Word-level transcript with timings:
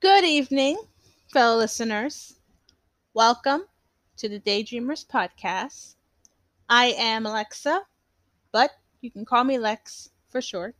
Good 0.00 0.24
evening, 0.24 0.78
fellow 1.30 1.58
listeners. 1.58 2.40
Welcome 3.12 3.64
to 4.16 4.30
the 4.30 4.40
Daydreamers 4.40 5.06
podcast. 5.06 5.96
I 6.70 6.94
am 6.96 7.26
Alexa, 7.26 7.82
but 8.50 8.70
you 9.02 9.10
can 9.10 9.26
call 9.26 9.44
me 9.44 9.58
Lex 9.58 10.08
for 10.30 10.40
short. 10.40 10.74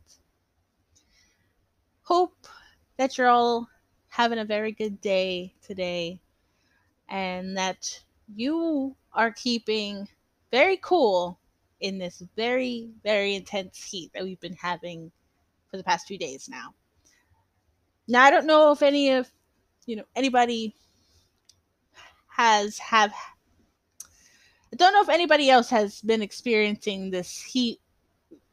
Hope 2.01 2.47
that 2.97 3.15
you're 3.15 3.27
all 3.27 3.69
having 4.07 4.39
a 4.39 4.43
very 4.43 4.71
good 4.71 4.99
day 5.01 5.53
today 5.61 6.19
and 7.07 7.55
that 7.55 8.01
you 8.35 8.95
are 9.13 9.31
keeping 9.33 10.07
very 10.49 10.77
cool 10.77 11.37
in 11.79 11.99
this 11.99 12.23
very, 12.35 12.89
very 13.03 13.35
intense 13.35 13.83
heat 13.83 14.09
that 14.15 14.23
we've 14.23 14.39
been 14.39 14.57
having 14.59 15.11
for 15.69 15.77
the 15.77 15.83
past 15.83 16.07
few 16.07 16.17
days 16.17 16.49
now. 16.49 16.73
Now 18.11 18.25
I 18.25 18.29
don't 18.29 18.45
know 18.45 18.73
if 18.73 18.81
any 18.81 19.11
of 19.11 19.31
you 19.85 19.95
know 19.95 20.03
anybody 20.17 20.75
has 22.27 22.77
have 22.79 23.13
I 24.73 24.75
don't 24.75 24.91
know 24.91 25.01
if 25.01 25.07
anybody 25.07 25.49
else 25.49 25.69
has 25.69 26.01
been 26.01 26.21
experiencing 26.21 27.09
this 27.09 27.41
heat 27.41 27.79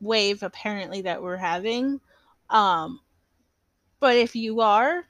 wave 0.00 0.44
apparently 0.44 1.02
that 1.02 1.20
we're 1.20 1.36
having. 1.36 2.00
Um 2.50 3.00
but 3.98 4.16
if 4.16 4.36
you 4.36 4.60
are, 4.60 5.04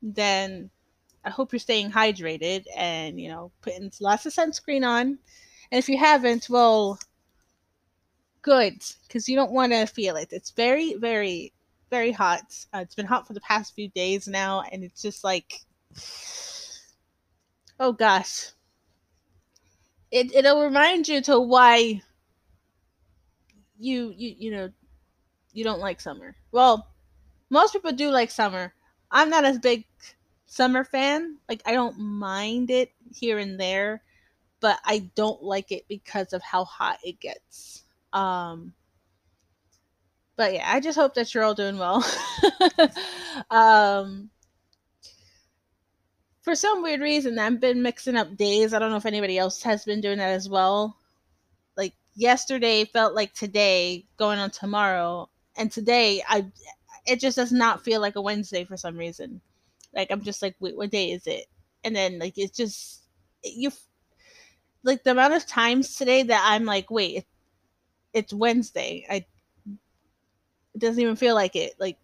then 0.00 0.70
I 1.22 1.28
hope 1.28 1.52
you're 1.52 1.60
staying 1.60 1.90
hydrated 1.90 2.64
and 2.74 3.20
you 3.20 3.28
know 3.28 3.52
putting 3.60 3.92
lots 4.00 4.24
of 4.24 4.32
sunscreen 4.32 4.86
on. 4.86 5.18
And 5.70 5.78
if 5.78 5.90
you 5.90 5.98
haven't, 5.98 6.48
well, 6.48 6.98
good 8.40 8.82
because 9.06 9.28
you 9.28 9.36
don't 9.36 9.52
want 9.52 9.72
to 9.72 9.84
feel 9.84 10.16
it. 10.16 10.32
It's 10.32 10.50
very, 10.50 10.94
very, 10.94 11.52
very 11.90 12.12
hot. 12.12 12.42
Uh, 12.72 12.78
it's 12.78 12.94
been 12.94 13.06
hot 13.06 13.26
for 13.26 13.34
the 13.34 13.40
past 13.40 13.74
few 13.74 13.88
days 13.88 14.28
now, 14.28 14.62
and 14.72 14.82
it's 14.84 15.02
just 15.02 15.24
like, 15.24 15.60
oh 17.78 17.92
gosh, 17.92 18.50
it 20.10 20.34
it'll 20.34 20.62
remind 20.62 21.08
you 21.08 21.20
to 21.22 21.38
why 21.40 22.00
you 23.78 24.12
you 24.16 24.34
you 24.38 24.50
know 24.50 24.70
you 25.52 25.64
don't 25.64 25.80
like 25.80 26.00
summer. 26.00 26.36
Well, 26.52 26.88
most 27.50 27.72
people 27.72 27.92
do 27.92 28.10
like 28.10 28.30
summer. 28.30 28.72
I'm 29.10 29.30
not 29.30 29.44
as 29.44 29.58
big 29.58 29.84
summer 30.46 30.84
fan. 30.84 31.38
Like 31.48 31.62
I 31.66 31.72
don't 31.72 31.98
mind 31.98 32.70
it 32.70 32.92
here 33.12 33.38
and 33.38 33.58
there, 33.58 34.02
but 34.60 34.78
I 34.84 35.10
don't 35.14 35.42
like 35.42 35.72
it 35.72 35.86
because 35.88 36.32
of 36.32 36.42
how 36.42 36.64
hot 36.64 36.98
it 37.04 37.18
gets. 37.20 37.84
Um 38.12 38.74
but 40.40 40.54
yeah, 40.54 40.72
I 40.72 40.80
just 40.80 40.96
hope 40.98 41.12
that 41.16 41.34
you're 41.34 41.44
all 41.44 41.54
doing 41.54 41.76
well. 41.76 42.02
um 43.50 44.30
for 46.40 46.54
some 46.54 46.82
weird 46.82 47.02
reason 47.02 47.38
I've 47.38 47.60
been 47.60 47.82
mixing 47.82 48.16
up 48.16 48.38
days. 48.38 48.72
I 48.72 48.78
don't 48.78 48.90
know 48.90 48.96
if 48.96 49.04
anybody 49.04 49.36
else 49.36 49.62
has 49.64 49.84
been 49.84 50.00
doing 50.00 50.16
that 50.16 50.30
as 50.30 50.48
well. 50.48 50.96
Like 51.76 51.92
yesterday 52.14 52.86
felt 52.86 53.14
like 53.14 53.34
today 53.34 54.06
going 54.16 54.38
on 54.38 54.50
tomorrow 54.50 55.28
and 55.58 55.70
today 55.70 56.22
I 56.26 56.46
it 57.04 57.20
just 57.20 57.36
does 57.36 57.52
not 57.52 57.84
feel 57.84 58.00
like 58.00 58.16
a 58.16 58.22
Wednesday 58.22 58.64
for 58.64 58.78
some 58.78 58.96
reason. 58.96 59.42
Like 59.94 60.10
I'm 60.10 60.22
just 60.22 60.40
like, 60.40 60.56
wait, 60.58 60.74
what 60.74 60.90
day 60.90 61.10
is 61.10 61.26
it? 61.26 61.48
And 61.84 61.94
then 61.94 62.18
like 62.18 62.38
it's 62.38 62.56
just 62.56 63.02
you 63.44 63.72
like 64.84 65.04
the 65.04 65.10
amount 65.10 65.34
of 65.34 65.46
times 65.46 65.96
today 65.96 66.22
that 66.22 66.42
I'm 66.46 66.64
like, 66.64 66.90
wait, 66.90 67.26
it's 68.14 68.32
Wednesday. 68.32 69.04
I 69.10 69.26
doesn't 70.80 71.00
even 71.00 71.16
feel 71.16 71.34
like 71.34 71.56
it. 71.56 71.74
Like 71.78 71.98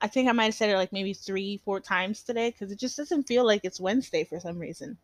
I 0.00 0.08
think 0.08 0.28
I 0.28 0.32
might 0.32 0.46
have 0.46 0.54
said 0.54 0.70
it 0.70 0.76
like 0.76 0.92
maybe 0.92 1.14
three, 1.14 1.60
four 1.64 1.80
times 1.80 2.22
today 2.22 2.50
because 2.50 2.70
it 2.70 2.78
just 2.78 2.96
doesn't 2.96 3.28
feel 3.28 3.46
like 3.46 3.62
it's 3.64 3.80
Wednesday 3.80 4.24
for 4.24 4.40
some 4.40 4.58
reason. 4.58 4.98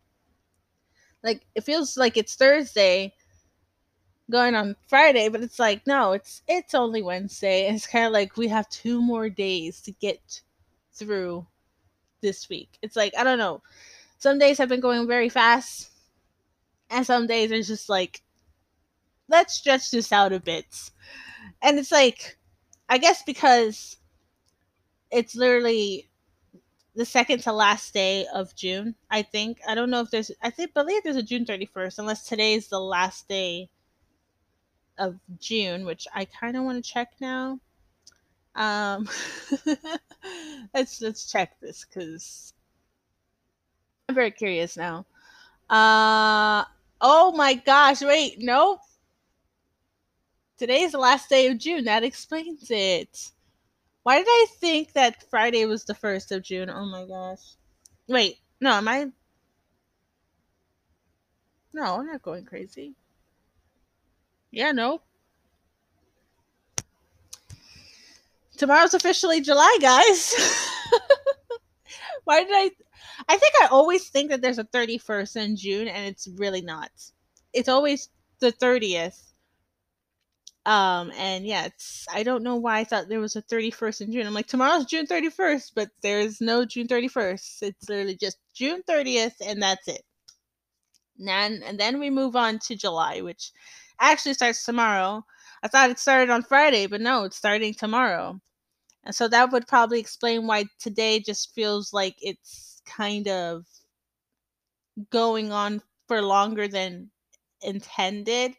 Like 1.23 1.45
it 1.55 1.63
feels 1.63 1.97
like 1.97 2.17
it's 2.17 2.35
Thursday 2.35 3.13
going 4.29 4.55
on 4.55 4.75
Friday, 4.87 5.29
but 5.29 5.41
it's 5.41 5.59
like 5.59 5.85
no, 5.87 6.13
it's 6.13 6.41
it's 6.47 6.73
only 6.73 7.01
Wednesday. 7.01 7.67
And 7.67 7.75
it's 7.77 7.87
kind 7.87 8.05
of 8.05 8.11
like 8.11 8.37
we 8.37 8.47
have 8.47 8.69
two 8.69 9.01
more 9.01 9.29
days 9.29 9.81
to 9.81 9.91
get 9.91 10.41
through 10.93 11.45
this 12.21 12.49
week. 12.49 12.77
It's 12.81 12.95
like 12.95 13.13
I 13.17 13.23
don't 13.23 13.39
know. 13.39 13.61
Some 14.17 14.37
days 14.37 14.59
have 14.59 14.69
been 14.69 14.81
going 14.81 15.07
very 15.07 15.29
fast, 15.29 15.89
and 16.89 17.05
some 17.05 17.25
days 17.27 17.51
it's 17.51 17.67
just 17.67 17.89
like 17.89 18.21
let's 19.27 19.55
stretch 19.55 19.89
this 19.91 20.11
out 20.11 20.33
a 20.33 20.39
bit. 20.39 20.65
And 21.61 21.79
it's 21.79 21.91
like 21.91 22.37
I 22.91 22.97
guess 22.97 23.23
because 23.23 23.95
it's 25.11 25.33
literally 25.33 26.09
the 26.93 27.05
second 27.05 27.39
to 27.43 27.53
last 27.53 27.93
day 27.93 28.27
of 28.33 28.53
June, 28.53 28.95
I 29.09 29.21
think. 29.21 29.59
I 29.65 29.75
don't 29.75 29.89
know 29.89 30.01
if 30.01 30.11
there's 30.11 30.29
I 30.41 30.49
think 30.49 30.73
believe 30.73 31.01
there's 31.01 31.15
a 31.15 31.23
June 31.23 31.45
31st 31.45 31.99
unless 31.99 32.27
today 32.27 32.53
is 32.53 32.67
the 32.67 32.81
last 32.81 33.29
day 33.29 33.69
of 34.97 35.17
June, 35.39 35.85
which 35.85 36.05
I 36.13 36.25
kind 36.25 36.57
of 36.57 36.65
want 36.65 36.83
to 36.83 36.91
check 36.91 37.13
now. 37.21 37.61
Um, 38.55 39.07
let's 40.73 41.01
let's 41.01 41.31
check 41.31 41.57
this 41.61 41.85
because 41.85 42.53
I'm 44.09 44.15
very 44.15 44.31
curious 44.31 44.75
now. 44.75 45.05
Uh 45.69 46.65
oh 46.99 47.31
my 47.37 47.53
gosh! 47.53 48.01
Wait, 48.01 48.39
no. 48.39 48.81
Today's 50.61 50.91
the 50.91 50.99
last 50.99 51.27
day 51.27 51.47
of 51.47 51.57
June. 51.57 51.85
That 51.85 52.03
explains 52.03 52.69
it. 52.69 53.31
Why 54.03 54.19
did 54.19 54.27
I 54.29 54.45
think 54.59 54.93
that 54.93 55.27
Friday 55.27 55.65
was 55.65 55.85
the 55.85 55.95
first 55.95 56.31
of 56.31 56.43
June? 56.43 56.69
Oh 56.69 56.85
my 56.85 57.03
gosh! 57.07 57.55
Wait, 58.07 58.37
no, 58.59 58.69
am 58.73 58.87
I? 58.87 59.07
No, 61.73 61.95
I'm 61.95 62.05
not 62.05 62.21
going 62.21 62.45
crazy. 62.45 62.93
Yeah, 64.51 64.71
no. 64.71 65.01
Tomorrow's 68.55 68.93
officially 68.93 69.41
July, 69.41 69.79
guys. 69.81 70.35
Why 72.23 72.43
did 72.43 72.53
I? 72.53 72.69
I 73.27 73.35
think 73.35 73.53
I 73.63 73.67
always 73.71 74.09
think 74.09 74.29
that 74.29 74.43
there's 74.43 74.59
a 74.59 74.65
31st 74.65 75.37
in 75.37 75.55
June, 75.55 75.87
and 75.87 76.05
it's 76.05 76.27
really 76.27 76.61
not. 76.61 76.91
It's 77.51 77.67
always 77.67 78.09
the 78.41 78.51
30th. 78.51 79.30
Um, 80.65 81.11
and 81.17 81.45
yeah, 81.45 81.65
it's 81.65 82.05
I 82.13 82.23
don't 82.23 82.43
know 82.43 82.55
why 82.55 82.79
I 82.79 82.83
thought 82.83 83.09
there 83.09 83.19
was 83.19 83.35
a 83.35 83.41
31st 83.41 84.01
in 84.01 84.11
June. 84.11 84.27
I'm 84.27 84.33
like, 84.33 84.47
tomorrow's 84.47 84.85
June 84.85 85.07
31st, 85.07 85.71
but 85.75 85.89
there's 86.03 86.39
no 86.39 86.65
June 86.65 86.87
31st. 86.87 87.63
It's 87.63 87.89
literally 87.89 88.17
just 88.17 88.37
June 88.53 88.83
30th, 88.87 89.35
and 89.45 89.61
that's 89.61 89.87
it. 89.87 90.03
And 91.17 91.27
then, 91.27 91.63
and 91.63 91.79
then 91.79 91.99
we 91.99 92.09
move 92.09 92.35
on 92.35 92.59
to 92.59 92.75
July, 92.75 93.21
which 93.21 93.51
actually 93.99 94.33
starts 94.33 94.65
tomorrow. 94.65 95.23
I 95.63 95.67
thought 95.67 95.89
it 95.89 95.99
started 95.99 96.29
on 96.29 96.43
Friday, 96.43 96.87
but 96.87 97.01
no, 97.01 97.23
it's 97.23 97.37
starting 97.37 97.73
tomorrow. 97.73 98.39
And 99.05 99.15
so 99.15 99.27
that 99.29 99.51
would 99.51 99.67
probably 99.67 99.99
explain 99.99 100.47
why 100.47 100.65
today 100.79 101.19
just 101.19 101.53
feels 101.55 101.93
like 101.93 102.15
it's 102.21 102.81
kind 102.85 103.27
of 103.27 103.65
going 105.09 105.51
on 105.51 105.81
for 106.07 106.21
longer 106.21 106.67
than 106.67 107.11
intended. 107.61 108.53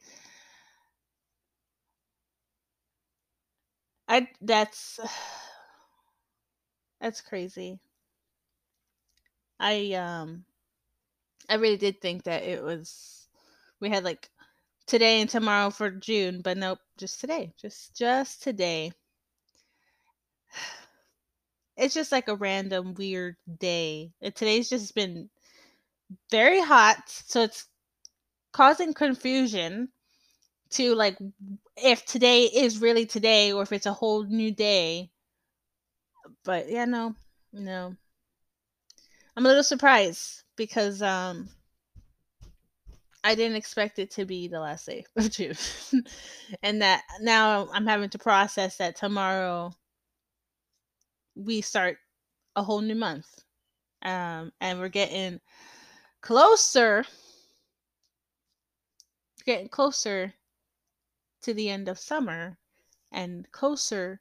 I 4.13 4.29
that's 4.43 5.01
that's 7.01 7.23
crazy. 7.23 7.81
I 9.59 9.93
um 9.95 10.45
I 11.49 11.55
really 11.55 11.77
did 11.77 12.01
think 12.01 12.25
that 12.25 12.43
it 12.43 12.63
was 12.65 13.29
we 13.81 13.91
had 13.91 14.03
like 14.05 14.29
today 14.87 15.21
and 15.21 15.31
tomorrow 15.31 15.71
for 15.71 15.91
June, 15.91 16.43
but 16.43 16.57
nope, 16.59 16.79
just 16.99 17.21
today. 17.21 17.53
Just 17.61 17.97
just 17.97 18.43
today. 18.43 18.93
It's 21.77 21.95
just 21.95 22.13
like 22.13 22.29
a 22.29 22.37
random 22.37 22.95
weird 22.95 23.37
day. 23.59 24.13
Today's 24.35 24.69
just 24.69 24.95
been 24.95 25.31
very 26.31 26.61
hot, 26.61 27.09
so 27.09 27.43
it's 27.43 27.67
causing 28.53 28.95
confusion 28.95 29.91
to 30.73 30.95
like 30.95 31.17
if 31.77 32.05
today 32.05 32.45
is 32.45 32.81
really 32.81 33.07
today 33.07 33.53
or 33.53 33.63
if 33.63 33.73
it's 33.73 33.87
a 33.87 33.93
whole 33.93 34.25
new 34.25 34.53
day. 34.53 35.11
But 36.45 36.69
yeah, 36.71 36.85
no. 36.85 37.15
No. 37.53 37.95
I'm 39.37 39.47
a 39.47 39.49
little 39.49 39.65
surprised 39.65 40.43
because 40.57 41.03
um 41.03 41.49
I 43.25 43.35
didn't 43.35 43.57
expect 43.57 43.99
it 43.99 44.11
to 44.13 44.25
be 44.25 44.49
the 44.49 44.61
last 44.61 44.87
day 44.87 45.05
of 45.17 45.31
June. 45.31 45.55
and 46.63 46.83
that 46.83 47.03
now 47.21 47.69
I'm 47.73 47.87
having 47.87 48.11
to 48.11 48.19
process 48.19 48.79
that 48.79 48.97
tomorrow 48.97 49.73
we 51.35 51.61
start 51.61 51.99
a 52.57 52.63
whole 52.63 52.81
new 52.81 52.95
month. 52.95 53.27
Um, 54.03 54.53
and 54.61 54.81
we're 54.81 54.89
getting 54.89 55.41
closer, 56.21 57.05
getting 59.47 59.69
closer 59.69 60.35
to 61.43 61.55
the 61.55 61.69
end 61.71 61.89
of 61.89 61.99
summer 61.99 62.59
and 63.13 63.51
closer 63.53 64.21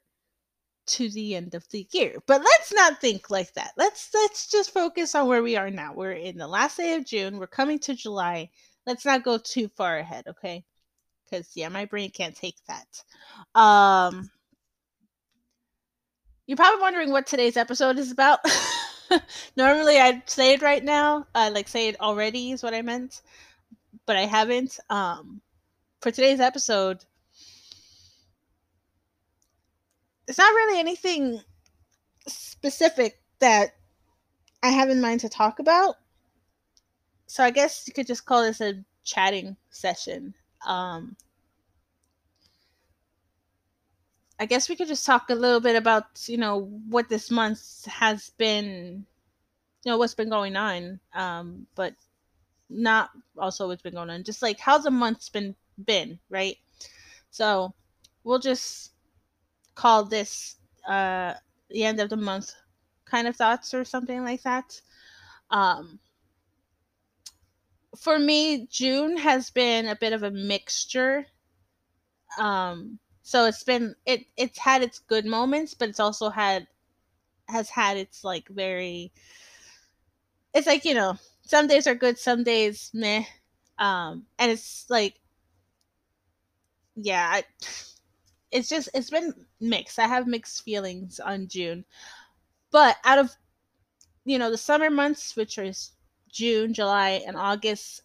to 0.84 1.08
the 1.10 1.34
end 1.34 1.54
of 1.54 1.68
the 1.70 1.86
year. 1.92 2.22
But 2.26 2.42
let's 2.42 2.72
not 2.72 3.00
think 3.00 3.30
like 3.30 3.52
that. 3.54 3.72
Let's 3.76 4.10
let's 4.12 4.48
just 4.48 4.72
focus 4.72 5.14
on 5.14 5.28
where 5.28 5.42
we 5.42 5.56
are 5.56 5.70
now. 5.70 5.94
We're 5.94 6.12
in 6.12 6.36
the 6.36 6.46
last 6.46 6.76
day 6.76 6.94
of 6.94 7.06
June. 7.06 7.38
We're 7.38 7.46
coming 7.46 7.78
to 7.80 7.94
July. 7.94 8.50
Let's 8.86 9.04
not 9.04 9.22
go 9.22 9.38
too 9.38 9.68
far 9.68 9.98
ahead, 9.98 10.26
okay? 10.26 10.64
Cuz 11.30 11.50
yeah, 11.54 11.68
my 11.68 11.84
brain 11.84 12.10
can't 12.10 12.36
take 12.36 12.56
that. 12.66 13.58
Um 13.58 14.30
You're 16.46 16.56
probably 16.56 16.80
wondering 16.80 17.12
what 17.12 17.26
today's 17.26 17.56
episode 17.56 17.98
is 17.98 18.10
about. 18.10 18.40
Normally 19.56 19.98
I'd 19.98 20.28
say 20.28 20.54
it 20.54 20.62
right 20.62 20.82
now. 20.84 21.26
Uh 21.34 21.50
like 21.54 21.68
say 21.68 21.88
it 21.88 22.00
already 22.00 22.52
is 22.52 22.62
what 22.62 22.74
I 22.74 22.82
meant. 22.82 23.22
But 24.06 24.16
I 24.16 24.26
haven't. 24.26 24.80
Um 24.90 25.42
for 26.00 26.10
today's 26.10 26.40
episode, 26.40 27.04
it's 30.26 30.38
not 30.38 30.54
really 30.54 30.78
anything 30.78 31.40
specific 32.26 33.20
that 33.40 33.74
I 34.62 34.68
have 34.68 34.90
in 34.90 35.00
mind 35.00 35.20
to 35.20 35.28
talk 35.28 35.58
about. 35.58 35.96
So 37.26 37.42
I 37.42 37.50
guess 37.50 37.84
you 37.86 37.92
could 37.92 38.06
just 38.06 38.26
call 38.26 38.42
this 38.42 38.60
a 38.60 38.84
chatting 39.04 39.56
session. 39.70 40.34
Um, 40.66 41.16
I 44.38 44.46
guess 44.46 44.68
we 44.68 44.76
could 44.76 44.88
just 44.88 45.06
talk 45.06 45.30
a 45.30 45.34
little 45.34 45.60
bit 45.60 45.76
about, 45.76 46.04
you 46.26 46.36
know, 46.36 46.62
what 46.88 47.08
this 47.08 47.30
month 47.30 47.84
has 47.86 48.30
been, 48.38 49.06
you 49.84 49.90
know, 49.90 49.98
what's 49.98 50.14
been 50.14 50.30
going 50.30 50.56
on. 50.56 51.00
Um, 51.14 51.66
but 51.74 51.94
not 52.68 53.10
also 53.38 53.68
what's 53.68 53.82
been 53.82 53.94
going 53.94 54.10
on. 54.10 54.24
Just 54.24 54.42
like 54.42 54.58
how's 54.58 54.84
the 54.84 54.90
month's 54.90 55.28
been 55.28 55.54
been, 55.84 56.18
right? 56.30 56.56
So 57.30 57.74
we'll 58.24 58.38
just 58.38 58.91
call 59.74 60.04
this 60.04 60.56
uh, 60.88 61.34
the 61.70 61.84
end 61.84 62.00
of 62.00 62.10
the 62.10 62.16
month 62.16 62.54
kind 63.04 63.26
of 63.28 63.36
thoughts 63.36 63.74
or 63.74 63.84
something 63.84 64.24
like 64.24 64.42
that. 64.42 64.80
Um, 65.50 65.98
for 67.96 68.18
me, 68.18 68.66
June 68.70 69.16
has 69.18 69.50
been 69.50 69.86
a 69.86 69.96
bit 69.96 70.12
of 70.12 70.22
a 70.22 70.30
mixture. 70.30 71.26
Um, 72.38 72.98
so 73.22 73.44
it's 73.44 73.62
been 73.64 73.94
it 74.06 74.26
it's 74.36 74.58
had 74.58 74.82
its 74.82 74.98
good 74.98 75.26
moments, 75.26 75.74
but 75.74 75.88
it's 75.88 76.00
also 76.00 76.30
had 76.30 76.66
has 77.48 77.70
had 77.70 77.96
its 77.96 78.24
like 78.24 78.48
very 78.48 79.12
it's 80.54 80.66
like, 80.66 80.84
you 80.84 80.94
know, 80.94 81.16
some 81.42 81.66
days 81.66 81.86
are 81.86 81.94
good, 81.94 82.18
some 82.18 82.44
days 82.44 82.90
meh. 82.94 83.24
Um, 83.78 84.26
and 84.38 84.50
it's 84.50 84.86
like 84.88 85.18
yeah, 86.94 87.28
I, 87.32 87.44
it's 88.52 88.68
just 88.68 88.88
it's 88.94 89.10
been 89.10 89.34
mixed. 89.60 89.98
I 89.98 90.06
have 90.06 90.26
mixed 90.26 90.62
feelings 90.62 91.18
on 91.18 91.48
June. 91.48 91.84
But 92.70 92.96
out 93.04 93.18
of 93.18 93.36
you 94.24 94.38
know, 94.38 94.50
the 94.50 94.58
summer 94.58 94.90
months, 94.90 95.34
which 95.34 95.58
is 95.58 95.92
June, 96.30 96.72
July, 96.72 97.22
and 97.26 97.36
August, 97.36 98.02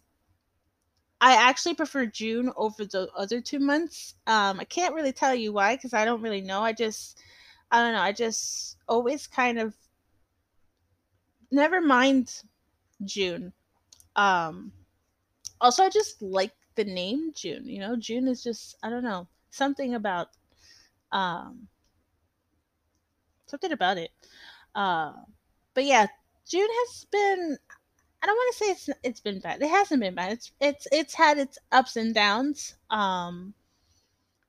I 1.20 1.34
actually 1.34 1.74
prefer 1.74 2.06
June 2.06 2.52
over 2.56 2.84
the 2.84 3.08
other 3.16 3.40
two 3.40 3.58
months. 3.58 4.14
Um, 4.26 4.60
I 4.60 4.64
can't 4.64 4.94
really 4.94 5.12
tell 5.12 5.34
you 5.34 5.52
why 5.52 5.76
because 5.76 5.94
I 5.94 6.04
don't 6.04 6.22
really 6.22 6.40
know. 6.40 6.62
I 6.62 6.72
just, 6.72 7.20
I 7.70 7.80
don't 7.80 7.92
know. 7.92 8.00
I 8.00 8.12
just 8.12 8.76
always 8.88 9.26
kind 9.26 9.58
of 9.58 9.74
never 11.50 11.80
mind 11.80 12.42
June. 13.04 13.52
Um, 14.16 14.72
also, 15.60 15.84
I 15.84 15.88
just 15.88 16.20
like 16.22 16.52
the 16.74 16.84
name 16.84 17.32
June. 17.34 17.66
You 17.66 17.80
know, 17.80 17.96
June 17.96 18.28
is 18.28 18.42
just 18.42 18.76
I 18.82 18.90
don't 18.90 19.04
know 19.04 19.26
something 19.50 19.94
about 19.94 20.28
um, 21.12 21.68
something 23.46 23.72
about 23.72 23.98
it. 23.98 24.10
Uh, 24.74 25.12
but 25.74 25.84
yeah, 25.84 26.06
June 26.48 26.68
has 26.70 27.06
been. 27.10 27.58
I 28.22 28.26
don't 28.26 28.36
want 28.36 28.56
to 28.56 28.64
say 28.64 28.70
it's 28.72 28.90
it's 29.04 29.20
been 29.20 29.40
bad. 29.40 29.62
It 29.62 29.70
hasn't 29.70 30.00
been 30.00 30.14
bad. 30.14 30.32
It's 30.32 30.52
it's 30.60 30.88
it's 30.92 31.14
had 31.14 31.38
its 31.38 31.58
ups 31.72 31.96
and 31.96 32.14
downs. 32.14 32.74
Um, 32.90 33.54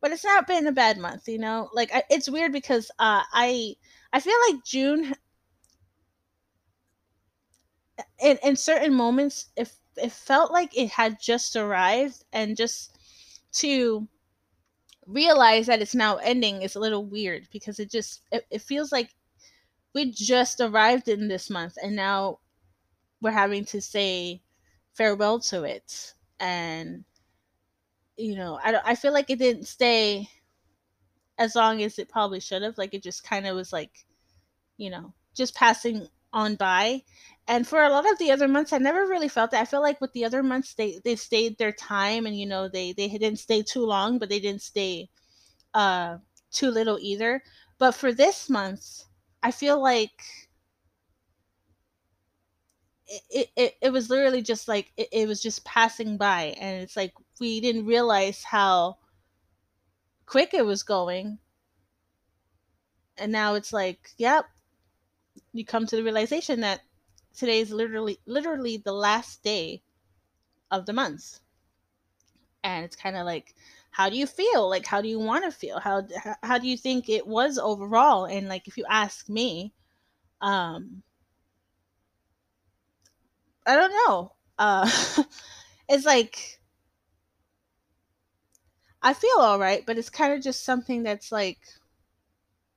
but 0.01 0.11
it's 0.11 0.25
not 0.25 0.47
been 0.47 0.67
a 0.67 0.71
bad 0.71 0.97
month. 0.97 1.27
You 1.27 1.39
know, 1.39 1.69
like 1.73 1.93
I, 1.93 2.03
it's 2.09 2.29
weird 2.29 2.51
because 2.51 2.91
uh, 2.99 3.23
I 3.33 3.75
I 4.13 4.19
feel 4.19 4.37
like 4.49 4.63
June. 4.65 5.13
In, 8.21 8.37
in 8.43 8.55
certain 8.55 8.93
moments, 8.93 9.47
if 9.55 9.75
it 9.97 10.11
felt 10.11 10.51
like 10.51 10.75
it 10.77 10.89
had 10.91 11.19
just 11.21 11.55
arrived 11.55 12.23
and 12.31 12.55
just 12.55 12.97
to 13.53 14.07
realize 15.09 15.65
that 15.67 15.81
it's 15.81 15.95
now 15.95 16.17
ending 16.17 16.61
is 16.61 16.75
a 16.75 16.79
little 16.79 17.05
weird 17.05 17.47
because 17.51 17.79
it 17.79 17.89
just 17.89 18.21
it, 18.31 18.45
it 18.51 18.61
feels 18.61 18.91
like 18.91 19.09
we 19.93 20.11
just 20.11 20.61
arrived 20.61 21.07
in 21.07 21.27
this 21.27 21.49
month 21.49 21.77
and 21.83 21.95
now 21.95 22.39
we're 23.21 23.31
having 23.31 23.65
to 23.65 23.81
say 23.81 24.41
farewell 24.93 25.39
to 25.39 25.63
it. 25.63 26.13
And 26.39 27.05
you 28.17 28.35
know 28.35 28.59
i 28.63 28.77
i 28.85 28.95
feel 28.95 29.13
like 29.13 29.29
it 29.29 29.39
didn't 29.39 29.65
stay 29.65 30.27
as 31.37 31.55
long 31.55 31.81
as 31.81 31.97
it 31.97 32.09
probably 32.09 32.39
should 32.39 32.61
have. 32.61 32.77
Like 32.77 32.93
it 32.93 33.01
just 33.01 33.23
kind 33.23 33.47
of 33.47 33.55
was 33.55 33.73
like 33.73 34.05
you 34.77 34.89
know 34.89 35.13
just 35.35 35.55
passing 35.55 36.07
on 36.33 36.55
by. 36.55 37.03
And 37.47 37.67
for 37.67 37.83
a 37.83 37.89
lot 37.89 38.09
of 38.09 38.17
the 38.19 38.31
other 38.31 38.47
months 38.47 38.73
i 38.73 38.77
never 38.77 39.07
really 39.07 39.27
felt 39.29 39.51
that. 39.51 39.61
I 39.61 39.65
feel 39.65 39.81
like 39.81 40.01
with 40.01 40.13
the 40.13 40.25
other 40.25 40.43
months 40.43 40.73
they 40.75 40.99
they 41.03 41.15
stayed 41.15 41.57
their 41.57 41.71
time 41.71 42.25
and 42.25 42.37
you 42.37 42.45
know 42.45 42.67
they 42.67 42.93
they 42.93 43.07
didn't 43.09 43.39
stay 43.39 43.63
too 43.63 43.85
long 43.85 44.19
but 44.19 44.29
they 44.29 44.39
didn't 44.39 44.61
stay 44.61 45.09
uh 45.73 46.17
too 46.51 46.69
little 46.71 46.99
either. 47.01 47.43
But 47.79 47.93
for 47.93 48.13
this 48.13 48.49
month 48.49 49.03
i 49.43 49.51
feel 49.51 49.81
like 49.81 50.49
it, 53.29 53.49
it, 53.55 53.75
it 53.81 53.89
was 53.91 54.09
literally 54.09 54.41
just 54.41 54.67
like 54.67 54.91
it, 54.97 55.07
it 55.11 55.27
was 55.27 55.41
just 55.41 55.65
passing 55.65 56.17
by. 56.17 56.55
And 56.59 56.81
it's 56.81 56.95
like 56.95 57.13
we 57.39 57.59
didn't 57.59 57.85
realize 57.85 58.43
how 58.43 58.97
quick 60.25 60.53
it 60.53 60.65
was 60.65 60.83
going. 60.83 61.39
And 63.17 63.31
now 63.31 63.53
it's 63.55 63.71
like 63.73 64.11
yep 64.17 64.45
you 65.53 65.65
come 65.65 65.85
to 65.87 65.95
the 65.95 66.03
realization 66.03 66.61
that 66.61 66.81
today 67.35 67.59
is 67.59 67.71
literally 67.71 68.19
literally 68.25 68.77
the 68.77 68.93
last 68.93 69.43
day 69.43 69.81
of 70.71 70.85
the 70.85 70.93
month. 70.93 71.39
And 72.63 72.85
it's 72.85 72.95
kind 72.95 73.15
of 73.17 73.25
like 73.25 73.55
how 73.91 74.09
do 74.09 74.17
you 74.17 74.27
feel? 74.27 74.69
Like 74.69 74.85
how 74.85 75.01
do 75.01 75.07
you 75.09 75.19
want 75.19 75.45
to 75.45 75.51
feel? 75.51 75.79
How 75.79 76.07
how 76.43 76.57
do 76.57 76.67
you 76.67 76.77
think 76.77 77.09
it 77.09 77.27
was 77.27 77.57
overall? 77.57 78.25
And 78.25 78.47
like 78.47 78.67
if 78.67 78.77
you 78.77 78.85
ask 78.89 79.29
me 79.29 79.73
um 80.41 81.03
i 83.65 83.75
don't 83.75 83.91
know. 83.91 84.33
Uh 84.57 84.89
it's 85.89 86.05
like 86.05 86.59
i 89.01 89.13
feel 89.13 89.37
all 89.39 89.59
right 89.59 89.85
but 89.85 89.97
it's 89.97 90.09
kind 90.09 90.33
of 90.33 90.41
just 90.41 90.63
something 90.63 91.03
that's 91.03 91.31
like 91.31 91.59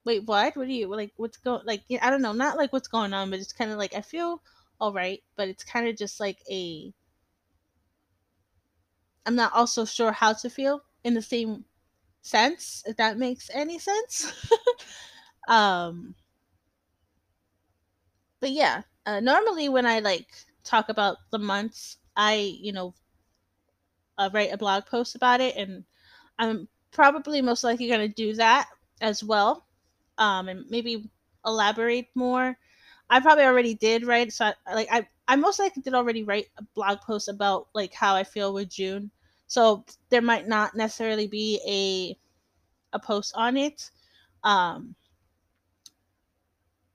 wait, 0.05 0.25
what? 0.25 0.57
What 0.57 0.67
are 0.67 0.71
you 0.71 0.89
like? 0.89 1.13
What's 1.17 1.37
going? 1.37 1.63
Like, 1.65 1.83
I 2.01 2.11
don't 2.11 2.23
know, 2.23 2.33
not 2.33 2.57
like 2.57 2.73
what's 2.73 2.89
going 2.89 3.13
on, 3.15 3.31
but 3.31 3.41
it's 3.41 3.53
kind 3.53 3.71
of 3.71 3.79
like 3.79 3.95
I 3.95 4.01
feel 4.01 4.43
all 4.81 4.93
right, 4.93 5.23
but 5.37 5.49
it's 5.49 5.65
kind 5.65 5.89
of 5.89 5.97
just 5.97 6.21
like 6.21 6.39
a. 6.51 6.93
I'm 9.25 9.37
not 9.37 9.53
also 9.53 9.85
sure 9.85 10.13
how 10.13 10.33
to 10.33 10.51
feel 10.51 10.83
in 11.05 11.15
the 11.15 11.23
same 11.23 11.65
sense, 12.23 12.83
if 12.87 12.97
that 12.97 13.19
makes 13.19 13.51
any 13.55 13.79
sense. 13.79 14.33
um. 15.49 16.15
But 18.41 18.51
yeah, 18.51 18.83
uh, 19.07 19.21
normally 19.21 19.69
when 19.69 19.87
I 19.87 20.01
like 20.01 20.27
talk 20.65 20.89
about 20.89 21.19
the 21.31 21.39
months, 21.39 21.99
I 22.17 22.57
you 22.61 22.73
know 22.73 22.95
uh, 24.19 24.31
write 24.33 24.53
a 24.53 24.59
blog 24.59 24.87
post 24.87 25.15
about 25.15 25.41
it, 25.41 25.57
and 25.57 25.85
I'm 26.39 26.69
probably 26.91 27.41
most 27.41 27.63
likely 27.65 27.89
going 27.89 28.01
to 28.01 28.09
do 28.15 28.35
that 28.35 28.69
as 29.01 29.23
well 29.23 29.65
um, 30.23 30.49
and 30.49 30.65
maybe 30.71 31.11
elaborate 31.45 32.07
more. 32.15 32.57
I 33.11 33.19
probably 33.21 33.45
already 33.45 33.75
did, 33.75 34.07
right? 34.07 34.33
So 34.33 34.53
I, 34.67 34.75
like 34.75 34.89
I 34.91 35.09
I 35.27 35.35
most 35.37 35.59
likely 35.59 35.83
did 35.83 35.95
already 35.95 36.23
write 36.23 36.47
a 36.59 36.63
blog 36.75 37.01
post 37.01 37.29
about 37.29 37.67
like 37.75 37.93
how 37.93 38.15
I 38.15 38.23
feel 38.23 38.55
with 38.55 38.71
June. 38.71 39.11
So 39.49 39.85
there 40.11 40.23
might 40.23 40.47
not 40.47 40.77
necessarily 40.77 41.27
be 41.27 41.61
a 41.67 42.97
a 42.97 43.01
post 43.01 43.35
on 43.37 43.57
it. 43.57 43.91
Um 44.45 44.95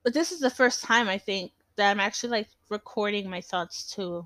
but 0.04 0.14
this 0.14 0.32
is 0.32 0.40
the 0.40 0.50
first 0.50 0.82
time 0.84 1.10
I 1.10 1.18
think 1.18 1.52
that 1.76 1.92
I'm 1.92 2.00
actually 2.00 2.30
like 2.30 2.48
recording 2.70 3.30
my 3.30 3.42
thoughts 3.42 3.94
to 3.96 4.26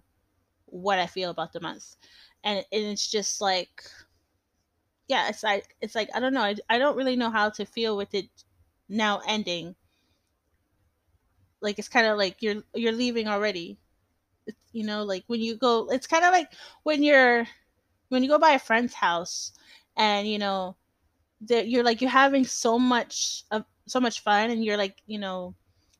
what 0.67 0.99
I 0.99 1.07
feel 1.07 1.31
about 1.31 1.53
the 1.53 1.59
month. 1.59 1.95
And, 2.43 2.59
and 2.71 2.83
it's 2.83 3.09
just 3.09 3.41
like 3.41 3.83
yeah, 5.07 5.27
it's 5.27 5.43
like 5.43 5.75
it's 5.81 5.95
like 5.95 6.09
I 6.13 6.19
don't 6.19 6.33
know. 6.33 6.41
I, 6.43 6.55
I 6.69 6.77
don't 6.77 6.95
really 6.95 7.15
know 7.15 7.31
how 7.31 7.49
to 7.49 7.65
feel 7.65 7.97
with 7.97 8.13
it 8.13 8.29
now 8.91 9.21
ending. 9.27 9.75
Like 11.61 11.79
it's 11.79 11.87
kind 11.87 12.07
of 12.07 12.17
like 12.17 12.37
you're 12.41 12.63
you're 12.75 12.91
leaving 12.91 13.27
already. 13.27 13.79
You 14.73 14.85
know 14.85 15.03
like 15.03 15.23
when 15.27 15.41
you 15.41 15.55
go 15.55 15.87
it's 15.91 16.07
kind 16.07 16.25
of 16.25 16.31
like 16.31 16.51
when 16.83 17.03
you're 17.03 17.47
when 18.09 18.23
you 18.23 18.29
go 18.29 18.39
by 18.39 18.51
a 18.51 18.59
friend's 18.59 18.93
house 18.93 19.53
and 19.97 20.27
you 20.27 20.39
know 20.39 20.75
that 21.41 21.67
you're 21.69 21.83
like 21.83 22.01
you're 22.01 22.09
having 22.09 22.45
so 22.45 22.77
much 22.79 23.43
of 23.51 23.65
so 23.87 23.99
much 23.99 24.21
fun 24.21 24.51
and 24.51 24.63
you're 24.63 24.77
like 24.77 25.01
you 25.07 25.19
know 25.19 25.55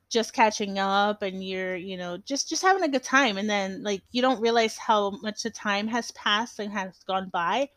just 0.08 0.32
catching 0.34 0.78
up 0.78 1.22
and 1.22 1.44
you're 1.44 1.76
you 1.76 1.96
know 1.96 2.18
just 2.18 2.48
just 2.48 2.62
having 2.62 2.82
a 2.82 2.88
good 2.88 3.02
time. 3.02 3.38
And 3.38 3.48
then 3.48 3.82
like 3.82 4.02
you 4.12 4.22
don't 4.22 4.40
realize 4.40 4.76
how 4.76 5.10
much 5.22 5.42
the 5.42 5.50
time 5.50 5.88
has 5.88 6.10
passed 6.12 6.58
and 6.58 6.72
has 6.72 7.02
gone 7.06 7.30
by. 7.32 7.70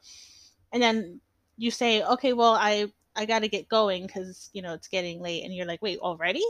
And 0.73 0.81
then 0.81 1.21
you 1.57 1.71
say 1.71 2.03
okay 2.03 2.33
well 2.33 2.53
i 2.59 2.85
i 3.15 3.25
gotta 3.25 3.47
get 3.47 3.69
going 3.69 4.05
because 4.05 4.49
you 4.53 4.61
know 4.61 4.73
it's 4.73 4.87
getting 4.87 5.21
late 5.21 5.43
and 5.43 5.53
you're 5.53 5.65
like 5.65 5.81
wait 5.81 5.99
already? 5.99 6.43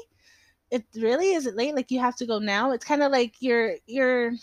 It 0.72 0.84
really 0.96 1.34
is 1.34 1.46
it 1.46 1.56
late 1.56 1.76
like 1.76 1.92
you 1.92 2.00
have 2.00 2.16
to 2.18 2.26
go 2.26 2.40
now. 2.40 2.72
It's 2.72 2.86
kind 2.86 3.04
of 3.04 3.12
like 3.12 3.36
you're 3.40 3.76
you're 3.86 4.34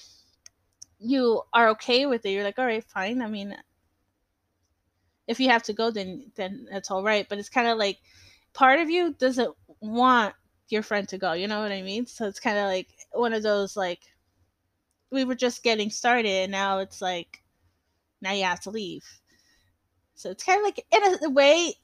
you 1.00 1.43
are 1.52 1.69
okay 1.71 2.07
with 2.07 2.25
it. 2.25 2.31
You're 2.31 2.45
like 2.45 2.59
all 2.59 2.67
right 2.67 2.85
fine. 2.85 3.23
I 3.23 3.29
mean 3.29 3.57
if 5.29 5.41
you 5.41 5.49
have 5.49 5.62
to 5.64 5.73
go 5.73 5.91
then 5.91 6.31
then 6.35 6.67
that's 6.71 6.91
all 6.91 7.02
right 7.02 7.29
but 7.29 7.38
it's 7.38 7.49
kind 7.49 7.69
of 7.69 7.79
like 7.79 7.99
part 8.55 8.81
of 8.81 8.91
you 8.91 9.14
doesn't 9.14 9.55
want 9.81 10.35
your 10.69 10.83
friend 10.83 11.09
to 11.09 11.17
go 11.17 11.33
you 11.33 11.47
know 11.47 11.61
what 11.61 11.73
i 11.73 11.83
mean? 11.83 12.07
So 12.07 12.26
it's 12.26 12.41
kind 12.41 12.59
of 12.59 12.67
like 12.67 12.88
one 13.12 13.33
of 13.33 13.43
those 13.43 13.76
like 13.76 14.00
we 15.12 15.25
were 15.25 15.35
just 15.35 15.62
getting 15.62 15.91
started 15.91 16.31
and 16.31 16.52
now 16.52 16.79
it's 16.79 17.00
like 17.02 17.43
now 18.23 18.33
you 18.33 18.45
have 18.45 18.61
to 18.61 18.71
leave. 18.71 19.05
So 20.14 20.31
it's 20.31 20.45
kind 20.45 20.59
of 20.59 20.64
like 20.64 20.85
in 20.91 21.25
a 21.25 21.31
way 21.31 21.75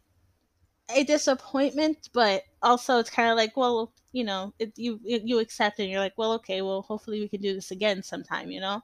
a 0.90 1.04
disappointment 1.04 2.08
but 2.12 2.42
also 2.62 2.98
it's 2.98 3.10
kind 3.10 3.30
of 3.30 3.36
like 3.36 3.56
well 3.56 3.92
you 4.12 4.24
know 4.24 4.52
it, 4.58 4.72
you 4.76 4.98
you 5.04 5.38
accept 5.38 5.78
it 5.78 5.84
and 5.84 5.92
you're 5.92 6.00
like 6.00 6.16
well 6.16 6.32
okay 6.32 6.62
well 6.62 6.82
hopefully 6.82 7.20
we 7.20 7.28
can 7.28 7.42
do 7.42 7.54
this 7.54 7.70
again 7.70 8.02
sometime 8.02 8.50
you 8.50 8.60
know 8.60 8.82